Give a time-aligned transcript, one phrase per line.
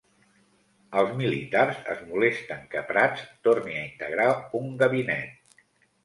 [0.99, 4.31] Els militars es molesten que Prats torni a integrar
[4.61, 5.61] un gabinet.